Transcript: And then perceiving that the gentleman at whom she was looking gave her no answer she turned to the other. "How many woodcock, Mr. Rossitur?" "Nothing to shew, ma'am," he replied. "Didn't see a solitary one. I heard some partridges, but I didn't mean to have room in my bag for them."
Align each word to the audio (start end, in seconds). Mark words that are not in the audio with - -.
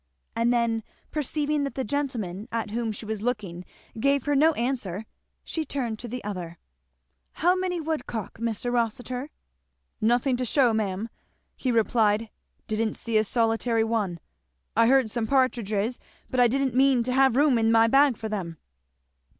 And 0.35 0.51
then 0.51 0.81
perceiving 1.11 1.63
that 1.63 1.75
the 1.75 1.83
gentleman 1.83 2.47
at 2.51 2.71
whom 2.71 2.91
she 2.91 3.05
was 3.05 3.21
looking 3.21 3.63
gave 3.99 4.25
her 4.25 4.35
no 4.35 4.53
answer 4.53 5.05
she 5.43 5.63
turned 5.63 5.99
to 5.99 6.07
the 6.07 6.23
other. 6.23 6.57
"How 7.33 7.55
many 7.55 7.79
woodcock, 7.79 8.39
Mr. 8.39 8.73
Rossitur?" 8.73 9.29
"Nothing 10.01 10.37
to 10.37 10.43
shew, 10.43 10.73
ma'am," 10.73 11.09
he 11.55 11.71
replied. 11.71 12.31
"Didn't 12.65 12.95
see 12.95 13.15
a 13.19 13.23
solitary 13.23 13.83
one. 13.83 14.19
I 14.75 14.87
heard 14.87 15.11
some 15.11 15.27
partridges, 15.27 15.99
but 16.31 16.39
I 16.39 16.47
didn't 16.47 16.73
mean 16.73 17.03
to 17.03 17.13
have 17.13 17.35
room 17.35 17.59
in 17.59 17.71
my 17.71 17.85
bag 17.85 18.17
for 18.17 18.27
them." 18.27 18.57